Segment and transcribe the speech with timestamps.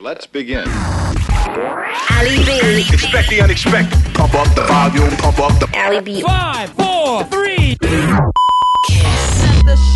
[0.00, 0.62] Let's begin.
[0.68, 2.84] Ali B.
[2.88, 3.98] Expect the unexpected.
[4.14, 5.66] Pump up the volume, pump up the.
[5.76, 6.22] Ali B.
[6.22, 7.74] Five, four, three.
[7.74, 8.32] The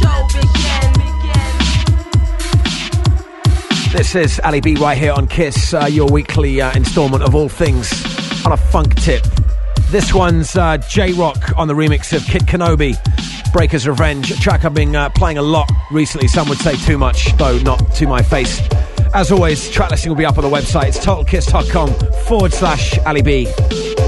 [0.01, 0.93] show begin.
[3.93, 7.49] This is Ali B right here on Kiss, uh, your weekly uh, installment of all
[7.49, 7.93] things
[8.45, 9.23] on a funk tip.
[9.91, 12.97] This one's uh, J Rock on the remix of Kid Kenobi,
[13.53, 16.27] Breaker's Revenge, a track I've been uh, playing a lot recently.
[16.27, 18.61] Some would say too much, though not to my face.
[19.15, 20.89] As always, track listing will be up on the website.
[20.89, 21.95] It's totalkiss.com
[22.27, 24.02] forward slash Ali B.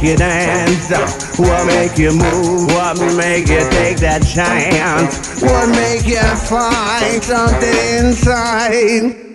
[0.00, 1.38] make you dance?
[1.38, 2.66] What make you move?
[2.68, 5.42] What make you take that chance?
[5.42, 9.29] What make you find something inside?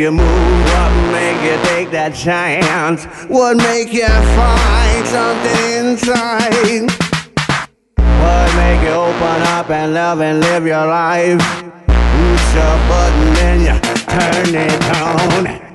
[0.00, 0.24] you move?
[0.24, 3.04] What make you take that chance?
[3.28, 6.88] What make you find something inside?
[7.98, 11.40] What make you open up and love and live your life?
[11.86, 13.76] Push a button and you
[14.08, 15.69] turn it on.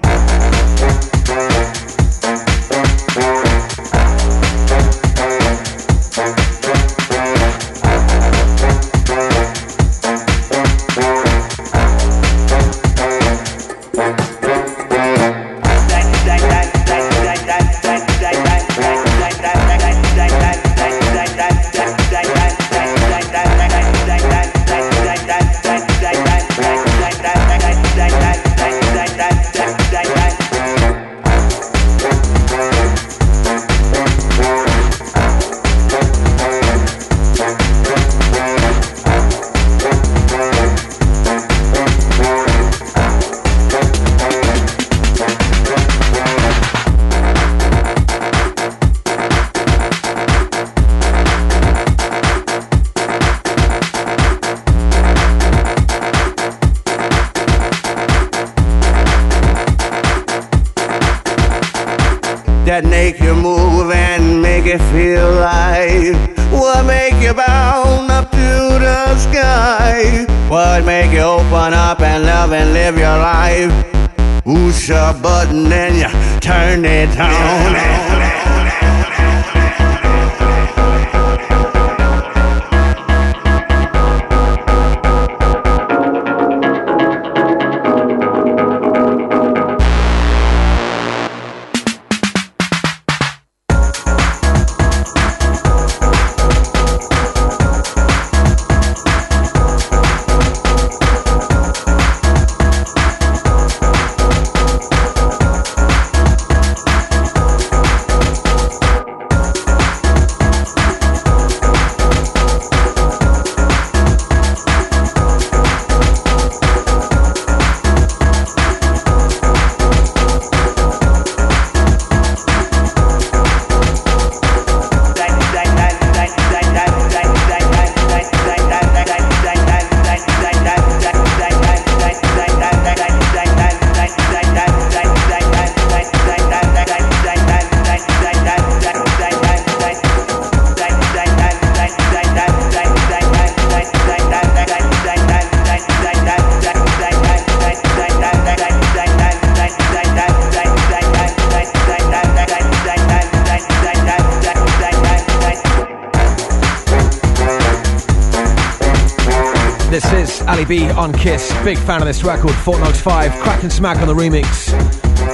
[161.66, 163.42] Big fan of this record, Fort Knox 5.
[163.42, 164.70] Crack and smack on the remix.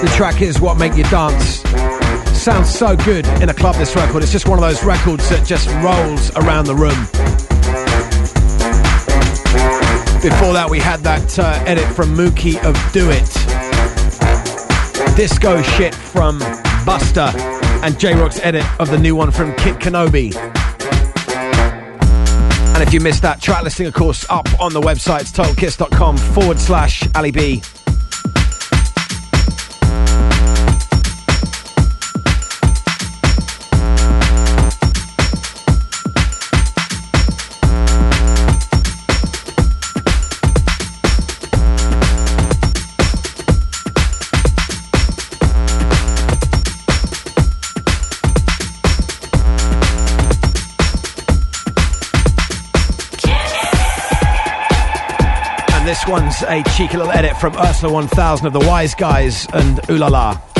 [0.01, 1.59] The track is What Make You Dance.
[2.39, 4.23] Sounds so good in a club, this record.
[4.23, 6.95] It's just one of those records that just rolls around the room.
[10.21, 13.27] Before that, we had that uh, edit from Mookie of Do It.
[15.17, 16.39] Disco shit from
[16.85, 17.29] Buster.
[17.83, 20.50] And J Rock's edit of the new one from Kid Kenobi.
[22.81, 25.21] And if you missed that, track listing, of course, up on the website.
[25.21, 27.61] It's totalkiss.com forward slash Ali B.
[56.43, 60.50] a cheeky little edit from Ursula 1000 of the Wise Guys and Ooh La La.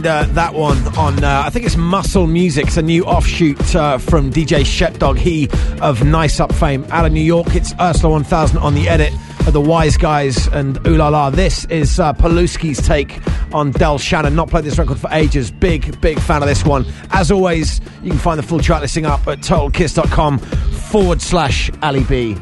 [0.00, 2.66] Find uh, that one on, uh, I think it's Muscle Music.
[2.66, 5.48] It's a new offshoot uh, from DJ Shepdog, he
[5.80, 6.84] of Nice Up fame.
[6.90, 9.12] Out of New York, it's Ursula 1000 on the edit
[9.46, 11.30] of The Wise Guys and Ooh La La.
[11.30, 13.20] This is uh, Paluski's take
[13.52, 14.34] on Del Shannon.
[14.34, 15.50] Not played this record for ages.
[15.50, 16.86] Big, big fan of this one.
[17.10, 22.04] As always, you can find the full track listing up at totalkiss.com forward slash Ali
[22.04, 22.36] B.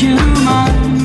[0.00, 0.97] make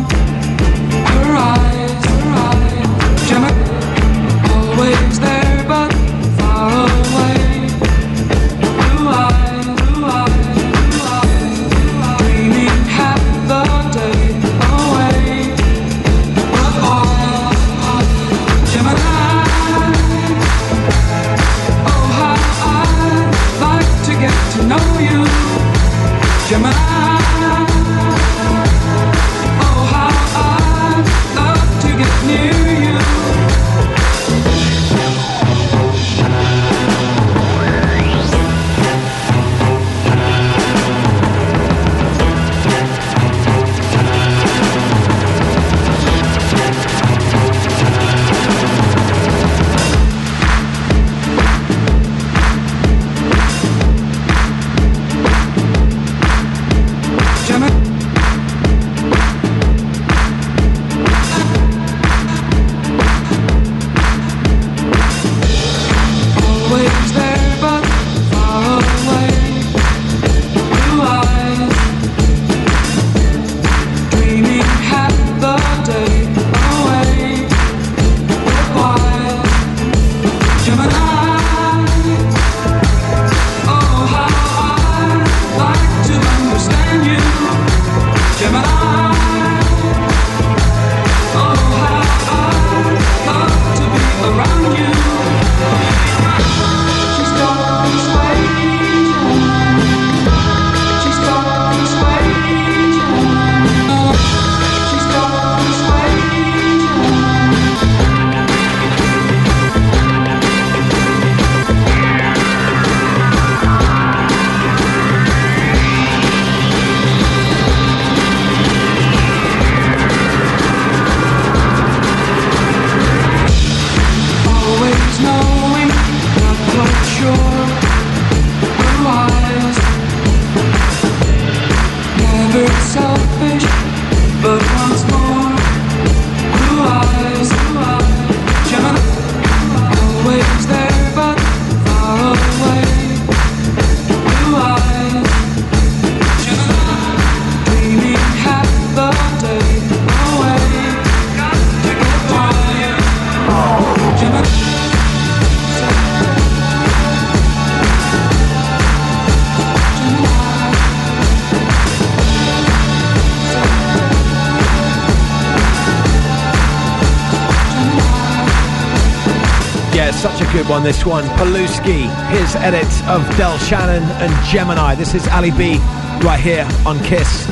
[171.06, 171.24] one.
[171.38, 174.96] Paluski, his edit of Del Shannon and Gemini.
[174.96, 175.78] This is Ali B
[176.24, 177.48] right here on Kiss.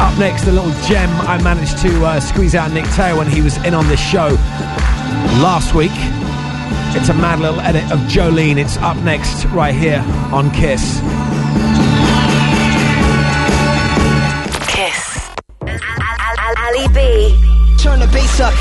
[0.00, 3.40] Up next, a little gem I managed to uh, squeeze out Nick Taylor when he
[3.40, 4.28] was in on this show
[5.40, 5.92] last week.
[6.94, 8.58] It's a mad little edit of Jolene.
[8.58, 11.00] It's up next right here on Kiss.
[14.68, 15.30] Kiss.
[16.58, 17.36] Ali B.
[17.78, 18.54] Turn the bass up.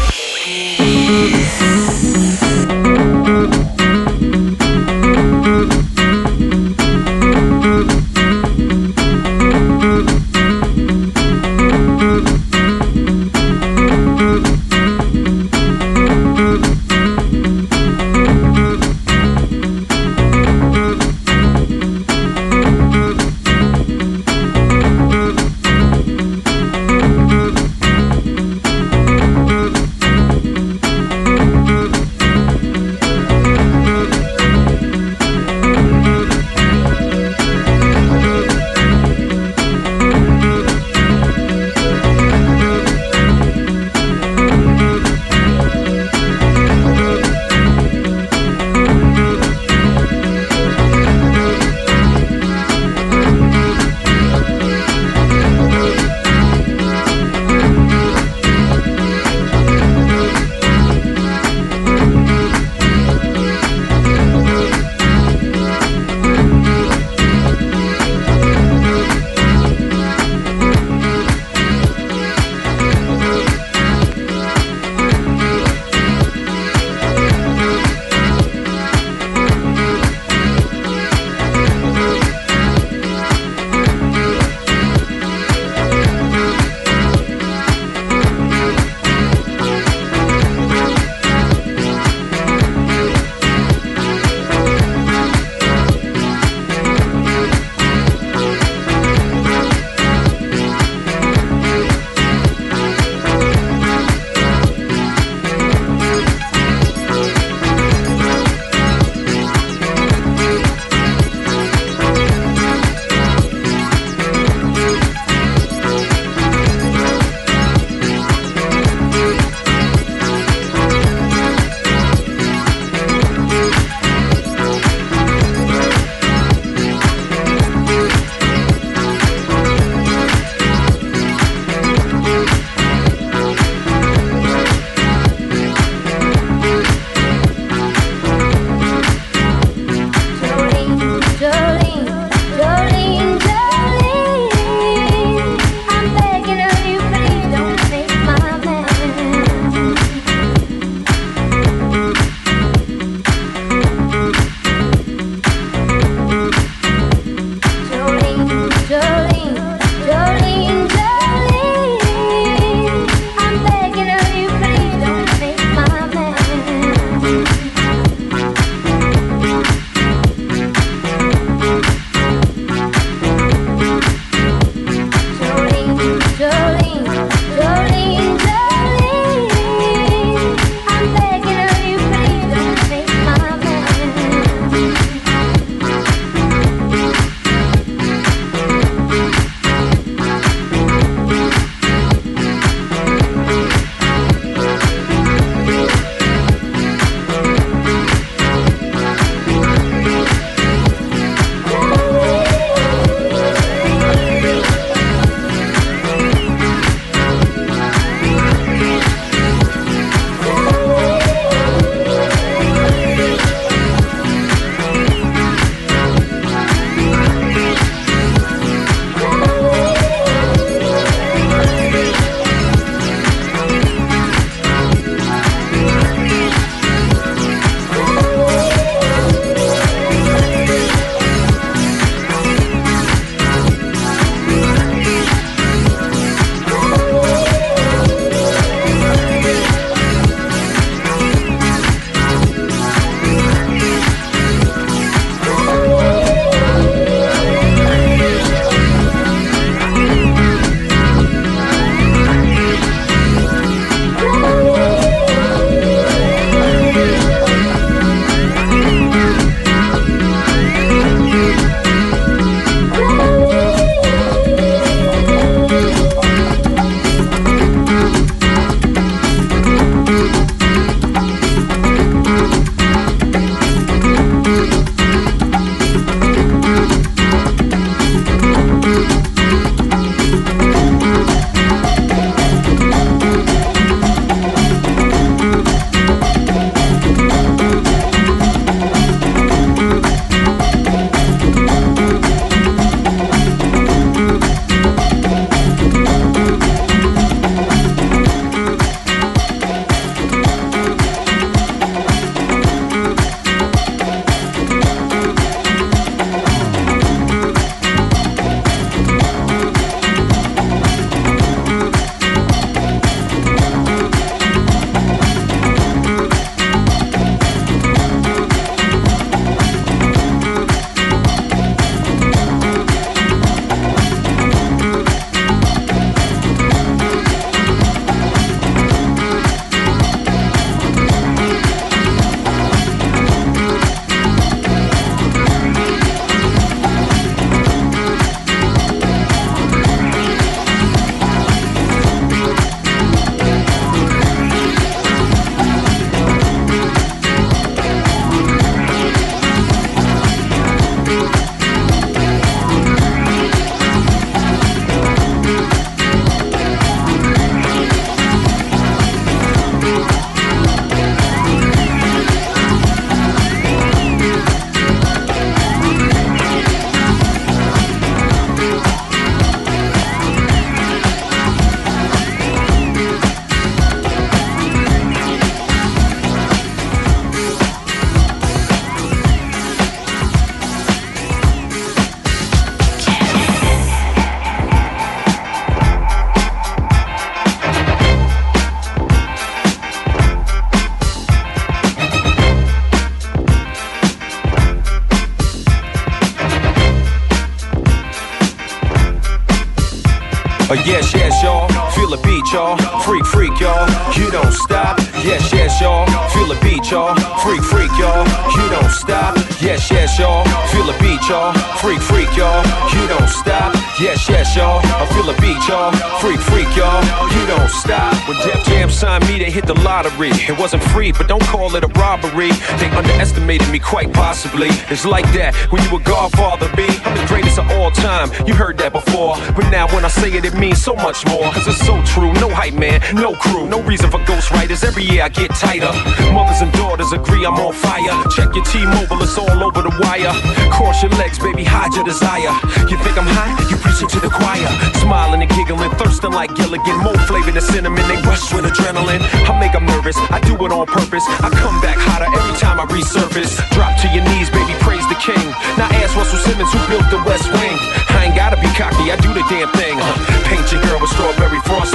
[421.02, 422.52] Free, but don't call it a robbery.
[422.78, 422.89] They
[423.22, 424.69] underestimated me quite possibly.
[424.89, 426.89] It's like that when you a godfather, B.
[427.05, 428.34] I'm the greatest of all time.
[428.47, 429.38] You heard that before.
[429.53, 431.45] But now when I say it, it means so much more.
[431.53, 432.34] Cause it's so true.
[432.41, 433.69] No hype man, no crew.
[433.69, 434.84] No reason for ghostwriters.
[434.84, 435.93] Every year I get tighter.
[436.34, 438.15] Mothers and daughters agree I'm on fire.
[438.34, 440.34] Check your T-Mobile, it's all over the wire.
[440.74, 442.53] Cross your legs, baby, hide your desire.
[442.89, 443.53] You think I'm high?
[443.69, 444.69] You preach it to the choir.
[444.97, 446.97] Smiling and giggling, thirsting like Gilligan.
[447.05, 449.22] More flavor than cinnamon, they rush with adrenaline.
[449.45, 451.24] I make them nervous, I do it on purpose.
[451.45, 453.59] I come back hotter every time I resurface.
[453.72, 455.43] Drop to your knees, baby, praise the king.
[455.76, 457.78] Now ask Russell Simmons who built the West Wing.
[458.16, 459.99] I ain't gotta be cocky, I do the damn thing.
[460.47, 461.51] Paint your girl with strawberry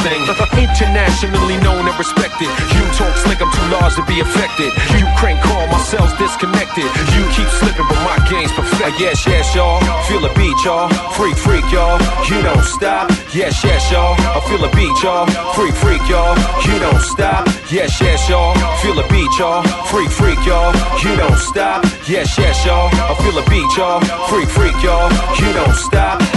[0.07, 0.57] frosting.
[0.59, 2.49] Internationally known and respected.
[2.75, 4.73] You talk slick, I'm too large to be affected.
[4.99, 6.85] You crank call, my cells disconnected.
[7.15, 8.83] You keep slipping, but my game's perfect.
[8.83, 9.81] Uh, yes, yes, y'all.
[10.05, 10.89] Feel the beat, y'all.
[11.13, 11.99] Freak, freak, y'all.
[12.29, 13.11] You don't stop.
[13.35, 14.15] Yes, yes, y'all.
[14.19, 15.27] I feel the beat, y'all.
[15.55, 16.37] Freak, freak, y'all.
[16.67, 17.47] You don't stop.
[17.71, 18.55] Yes, yes, y'all.
[18.83, 19.63] Feel the beat, y'all.
[19.91, 20.73] Freak, freak, y'all.
[21.03, 21.85] You don't stop.
[22.09, 22.89] Yes, yes, y'all.
[22.93, 24.01] I feel the beat, y'all.
[24.29, 25.11] Freak, freak, y'all.
[25.41, 26.36] You don't stop.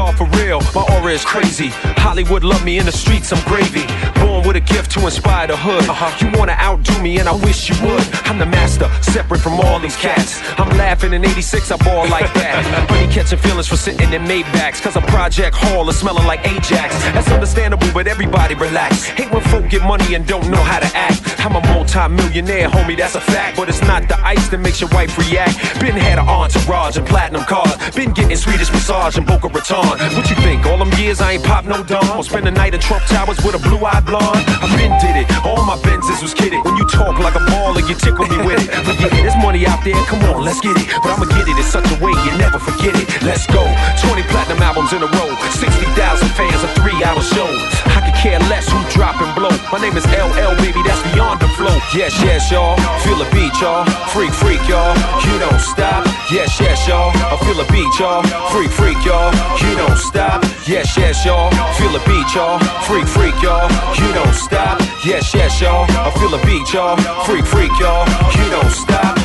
[0.00, 0.60] I'm a star for real.
[0.74, 1.68] My aura is crazy.
[2.00, 3.32] Hollywood love me in the streets.
[3.32, 3.84] I'm gravy.
[4.20, 5.88] Born with a gift to inspire the hood.
[5.88, 6.10] Uh-huh.
[6.20, 8.04] You wanna outdo me, and I wish you would.
[8.24, 10.40] I'm the master, separate from all these cats.
[10.58, 12.64] I'm laughing in 86, I ball like that.
[12.88, 14.80] Honey catching feelings for sitting in Maybachs.
[14.80, 16.94] Cause a project hall is smelling like Ajax.
[17.12, 19.06] That's understandable, but everybody relax.
[19.06, 21.20] Hate when folk get money and don't know how to act.
[21.40, 23.56] I'm a multi-millionaire, homie, that's a fact.
[23.56, 25.80] But it's not the ice that makes your wife react.
[25.80, 27.74] Been had an entourage and platinum cars.
[27.94, 29.89] Been getting Swedish massage and Boca Raton.
[29.98, 30.66] What you think?
[30.66, 32.06] All them years I ain't pop no dome.
[32.14, 34.44] Or spend the night in Trump Towers with a blue-eyed blonde.
[34.62, 35.26] I been did it.
[35.42, 36.62] All my Benzes was kidding.
[36.62, 38.70] When you talk like a baller, you tickle me with it.
[38.86, 39.22] Forget it.
[39.26, 39.98] There's money out there.
[40.06, 40.86] Come on, let's get it.
[41.02, 43.08] But I'ma get it in such a way you never forget it.
[43.22, 43.62] Let's go.
[44.06, 45.30] 20 platinum albums in a row.
[45.58, 45.90] 60,000
[46.38, 47.50] fans, a three-hour show.
[47.90, 49.52] I could care less who drop and blow.
[49.72, 50.82] My name is LL, baby.
[50.86, 51.74] That's beyond the flow.
[51.96, 52.76] Yes, yes, y'all.
[53.02, 53.84] Feel the beat, y'all.
[54.14, 54.94] Freak, freak, y'all.
[55.26, 56.19] You don't stop.
[56.32, 57.10] Yes, yes, y'all.
[57.10, 58.22] I feel the beat, y'all.
[58.52, 59.32] Freak, freak, y'all.
[59.58, 60.44] You don't stop.
[60.64, 61.50] Yes, yes, y'all.
[61.74, 62.60] Feel the beat, y'all.
[62.86, 63.68] Freak, freak, y'all.
[63.98, 64.78] You don't stop.
[65.04, 65.86] Yes, yes, y'all.
[65.90, 66.96] I feel the beat, y'all.
[67.26, 68.06] Freak, freak, y'all.
[68.38, 69.19] You don't stop.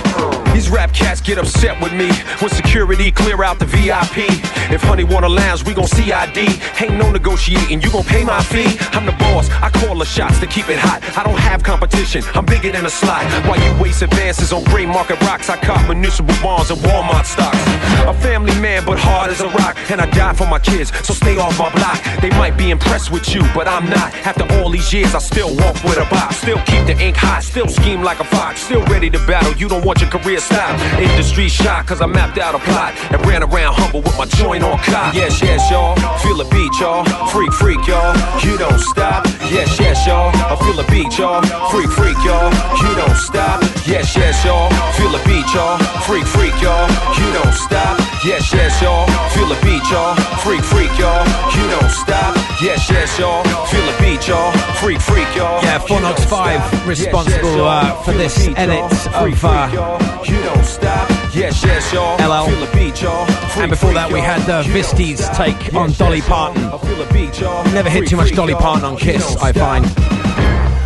[0.66, 2.10] These rap cats get upset with me
[2.40, 4.26] when security clear out the VIP.
[4.74, 6.38] If honey want a lounge, we gon' CID.
[6.82, 8.76] Ain't no negotiating, you gon' pay my fee.
[8.98, 11.04] I'm the boss, I call the shots to keep it hot.
[11.16, 13.26] I don't have competition, I'm bigger than a slot.
[13.46, 17.62] While you waste advances on gray market rocks, I cop municipal bonds and Walmart stocks.
[18.10, 19.78] A family man, but hard as a rock.
[19.92, 22.02] And I die for my kids, so stay off my block.
[22.22, 24.12] They might be impressed with you, but I'm not.
[24.26, 26.38] After all these years, I still walk with a box.
[26.38, 28.62] Still keep the ink hot, still scheme like a fox.
[28.62, 31.00] Still ready to battle, you don't want your career stop.
[31.00, 34.64] Industry shot, cause I mapped out a plot and ran around humble with my joint
[34.64, 35.14] on cock.
[35.14, 35.96] Yes, yes, y'all.
[36.24, 37.04] Feel the beat, y'all.
[37.30, 38.16] Freak, freak, y'all.
[38.46, 39.26] You don't stop.
[39.52, 40.32] Yes, yes, y'all.
[40.34, 41.42] I feel the beat, y'all.
[41.72, 42.50] Freak, freak, y'all.
[42.82, 43.62] You don't stop.
[43.86, 44.70] Yes, yes, y'all.
[44.98, 45.78] Feel the beat, y'all.
[46.08, 46.88] Freak, freak, y'all.
[47.20, 48.15] You don't stop.
[48.26, 49.06] Yes, yes, y'all.
[49.30, 50.16] Feel the beat, y'all.
[50.42, 51.24] Freak, freak, y'all.
[51.54, 52.36] You don't stop.
[52.60, 53.44] Yes, yes, y'all.
[53.68, 54.52] Feel the beat, y'all.
[54.82, 55.62] Freak, freak, y'all.
[55.62, 58.82] Yeah, Phonox 5 responsible uh, for this edit
[59.14, 61.08] of uh, You don't stop.
[61.36, 62.18] Yes, yes, y'all.
[62.18, 62.50] LL.
[62.50, 63.28] Feel the beat, y'all.
[63.28, 66.22] Freak, And before that, we had uh, You Visti's take on Dolly.
[66.22, 66.64] Parton.
[66.80, 67.64] Feel the beat, y'all.
[67.74, 68.56] Never hit too much Dolly.
[68.56, 69.86] Parton on Kiss, I find.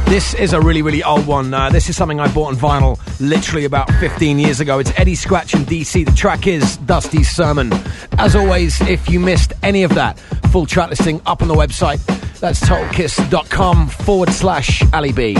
[0.10, 1.54] This is a really, really old one.
[1.54, 4.80] Uh, this is something I bought on vinyl literally about 15 years ago.
[4.80, 6.04] It's Eddie Scratch and DC.
[6.04, 7.72] The track is Dusty's Sermon.
[8.18, 10.18] As always, if you missed any of that,
[10.52, 12.04] full track listing up on the website.
[12.40, 15.38] That's totalkiss.com forward slash Ali B.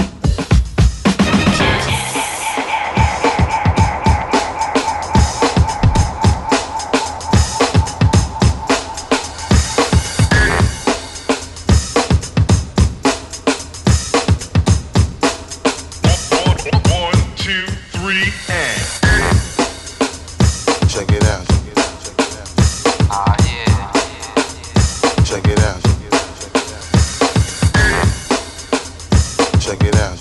[29.70, 30.18] Check it out.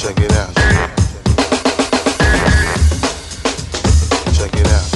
[0.00, 0.32] Check it out.
[0.32, 0.50] Check it out.
[4.34, 4.86] Check it out.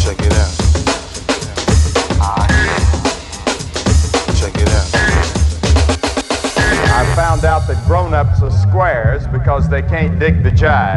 [0.00, 0.56] Check it out.
[4.40, 4.88] Check it out.
[6.88, 10.93] I found out that grown-ups are squares because they can't dig the jive.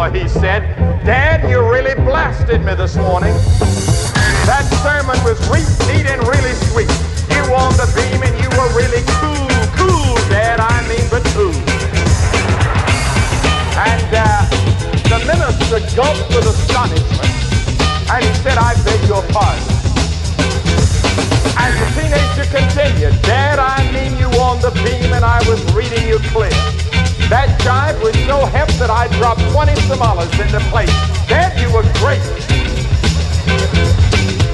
[0.00, 0.62] boy, he said,
[1.04, 3.34] Dad, you really blasted me this morning.
[4.48, 6.88] That sermon was sweet, neat, and really sweet.
[7.36, 11.52] You on the beam and you were really cool, cool, Dad, I mean but cool.
[13.76, 14.48] And uh,
[15.04, 17.36] the minister gulped with astonishment
[18.08, 19.68] and he said, I beg your pardon.
[21.60, 26.08] And the teenager continued, Dad, I mean you on the beam and I was reading
[26.08, 26.56] you clear.
[27.30, 30.90] That jive was so hep that I dropped Twenty Somalis into place.
[31.28, 32.22] Dad, you were great.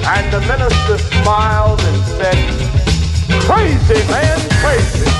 [0.07, 2.37] And the minister smiled and said,
[3.43, 5.16] crazy man, crazy.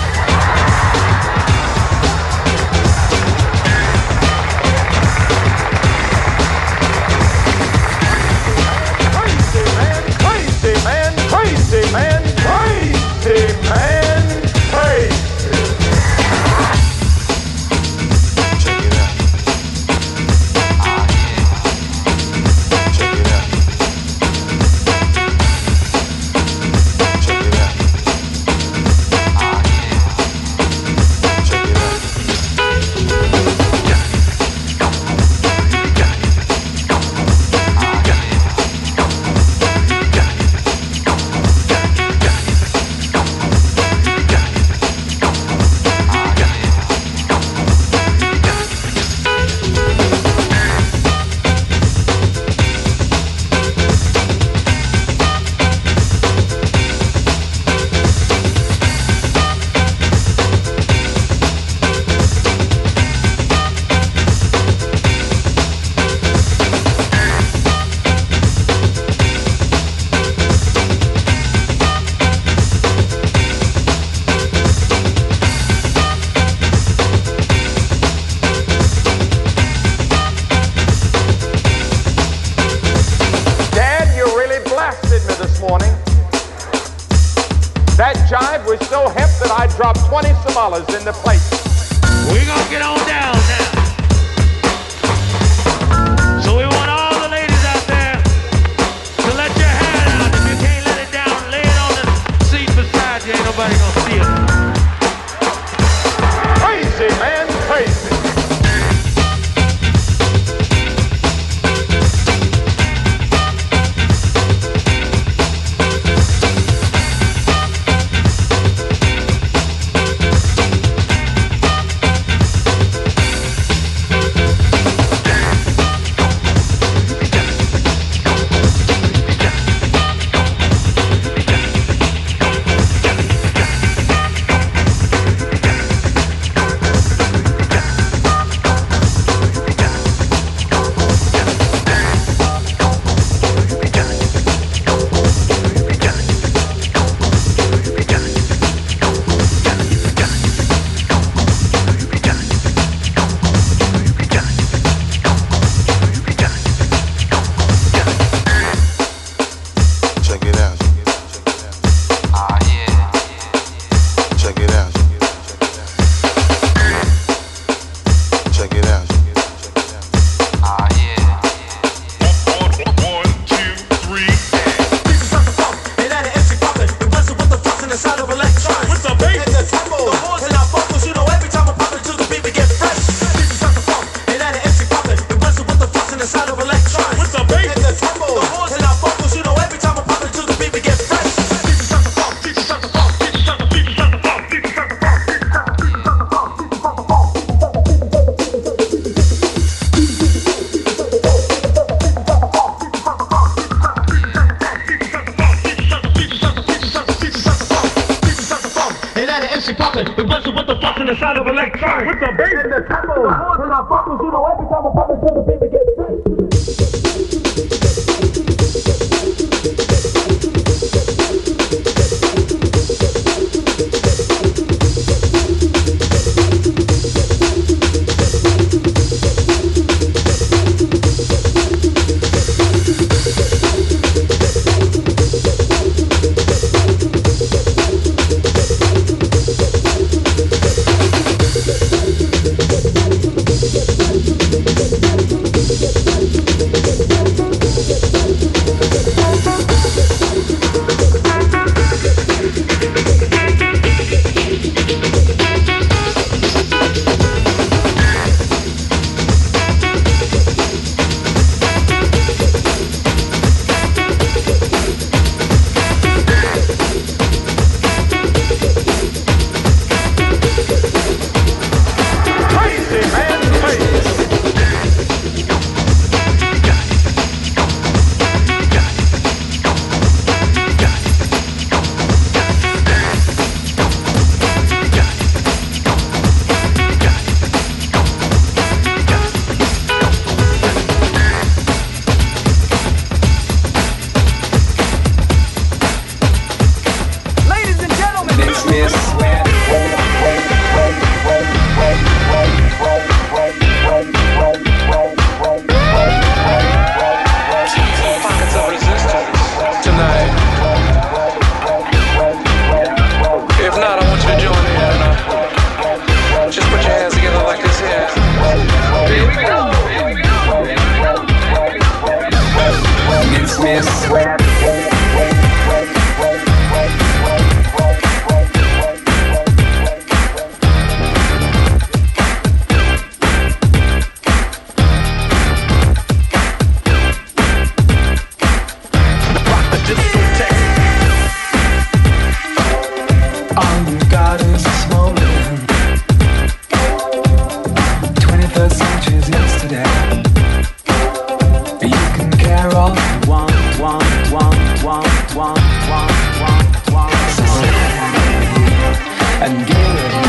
[359.40, 360.27] and give it.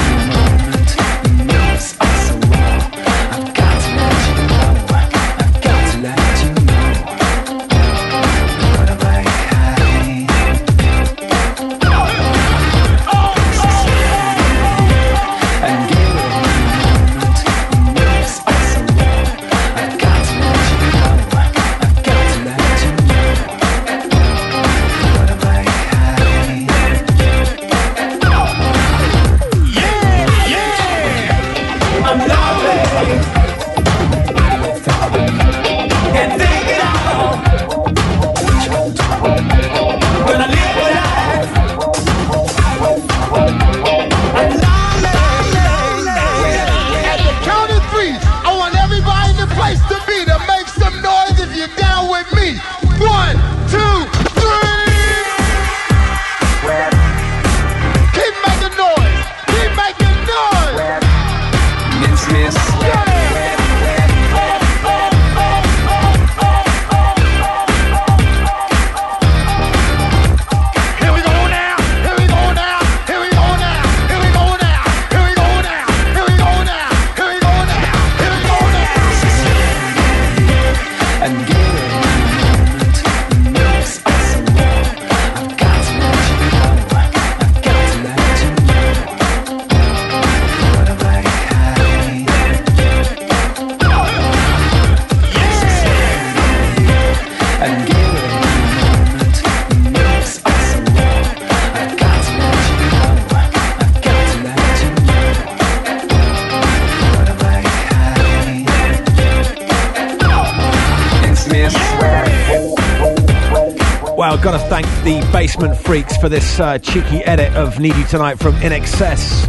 [114.28, 118.04] I've Got to thank the Basement Freaks for this uh, cheeky edit of Need You
[118.04, 119.48] Tonight from INXS.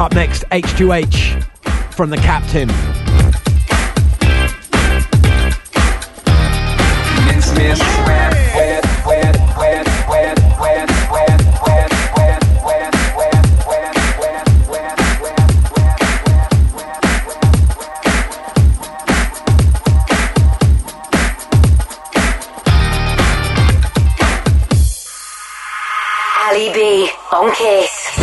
[0.00, 2.68] Up next, H2H from The Captain.
[27.34, 28.14] Bonkers.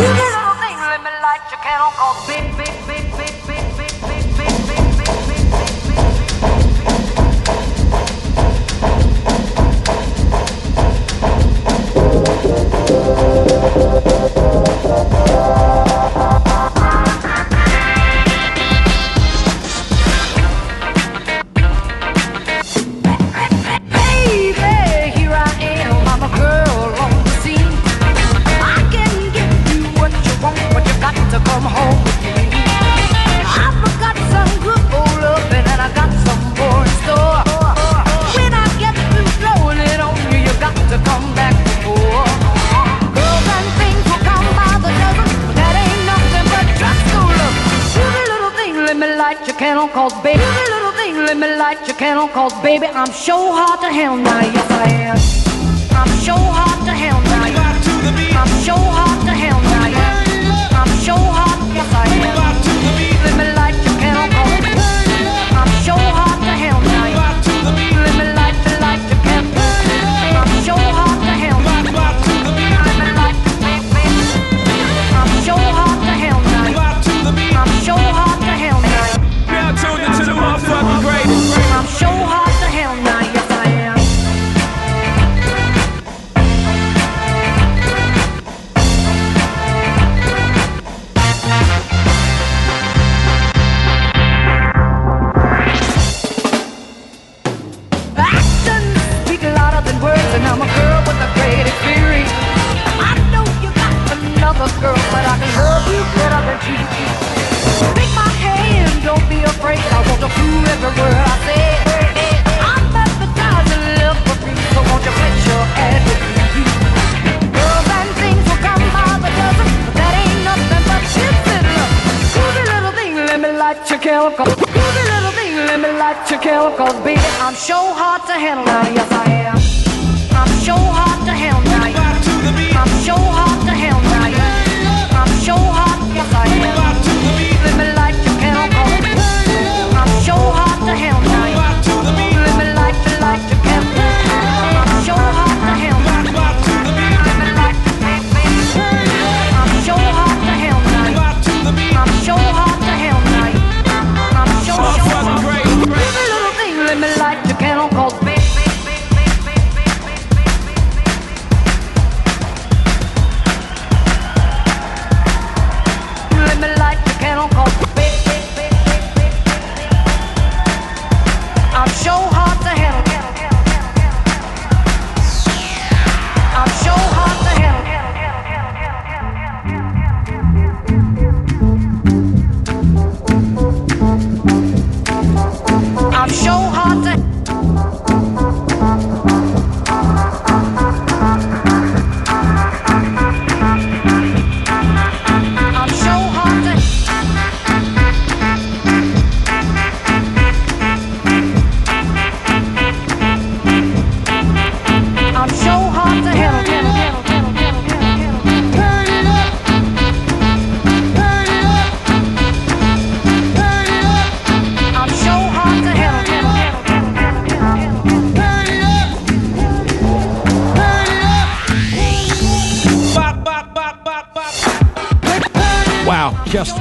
[52.42, 55.51] Cause baby, I'm so hard to handle now, yes I am.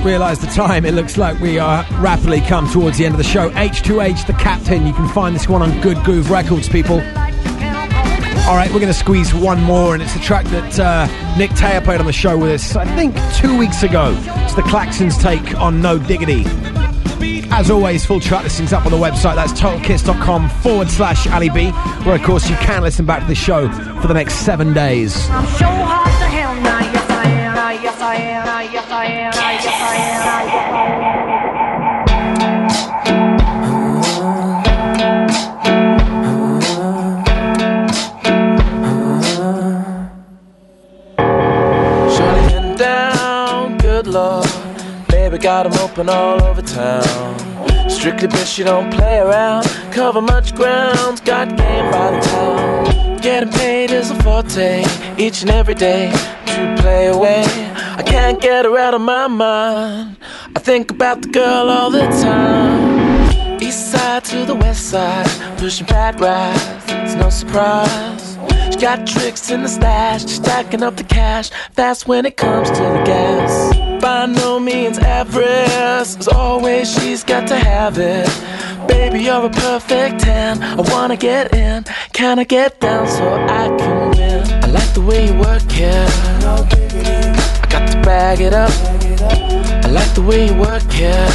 [0.04, 0.86] realise the time.
[0.86, 3.50] It looks like we are rapidly come towards the end of the show.
[3.52, 4.86] H2H, the captain.
[4.86, 6.98] You can find this one on Good Groove Records, people.
[8.48, 11.52] All right, we're going to squeeze one more, and it's a track that uh, Nick
[11.52, 14.16] Taylor played on the show with us, I think, two weeks ago.
[14.44, 16.44] It's the Klaxons take on No Diggity.
[17.52, 19.36] As always, full track listings up on the website.
[19.36, 21.70] That's totalkiss.com forward slash Ali B,
[22.04, 23.70] where, of course, you can listen back to the show
[24.02, 25.16] for the next seven days.
[25.30, 28.51] I'm so hot to hell now, yes I am, yes I am
[45.42, 47.90] got them open all over town.
[47.90, 49.66] Strictly bitch, you don't play around.
[49.92, 53.18] Cover much ground, got game by the town.
[53.18, 54.84] Getting paid is a forte,
[55.18, 56.12] each and every day.
[56.46, 57.71] to play away.
[57.98, 60.16] I can't get her out of my mind.
[60.56, 63.62] I think about the girl all the time.
[63.62, 65.28] East side to the west side,
[65.58, 66.86] pushing fat rides.
[66.88, 68.38] It's no surprise.
[68.72, 71.50] She got tricks in the stash, just stacking up the cash.
[71.74, 74.02] Fast when it comes to the gas.
[74.02, 75.70] By no means average,
[76.16, 78.30] as always, she's got to have it.
[78.88, 80.64] Baby, you're a perfect 10.
[80.64, 81.84] I wanna get in.
[82.14, 84.64] Can I get down so I can win?
[84.64, 86.32] I like the way you work it.
[86.42, 86.91] To
[88.02, 88.72] bag it up.
[89.86, 91.32] I like the way you work it.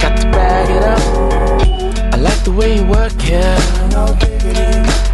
[0.00, 2.14] Got to bag it up.
[2.14, 3.90] I like the way you work it.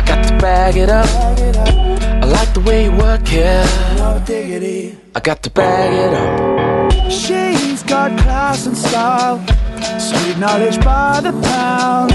[0.06, 1.08] Got to bag it up.
[1.08, 3.66] I like the way you work it.
[5.14, 7.10] I got to bag it up.
[7.10, 9.38] She's got class and style,
[9.98, 12.12] sweet knowledge by the pound.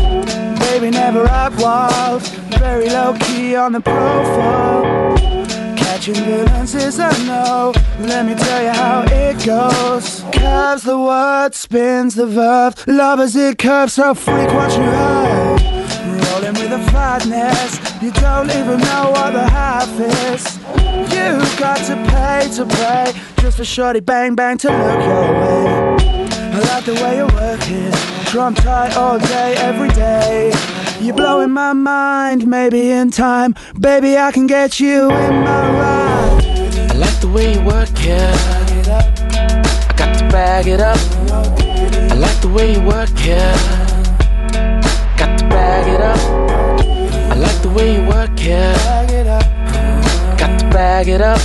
[0.60, 2.22] Baby never act wild,
[2.60, 5.20] very low key on the profile.
[6.08, 7.74] Is a no.
[7.99, 10.24] Let me tell you how it goes.
[10.34, 12.76] Curves the word, spins the verb.
[12.88, 15.62] Love as it curves, so freak what you heard.
[16.26, 20.58] Rolling with the fatness, you don't even know what the half is.
[21.14, 25.97] You got to pay to play, just for shorty bang bang to look your way.
[26.54, 30.81] I like the way you work it, drum tight all day, every day.
[31.02, 36.45] You're blowing my mind, maybe in time, baby I can get you in my ride.
[36.91, 38.88] I like the way you work it.
[38.88, 40.99] I got to bag it up.
[42.12, 43.58] I like the way you work it.
[45.18, 46.20] Got to bag it up.
[47.32, 49.26] I like the way you work it.
[50.38, 51.41] Got to bag it up.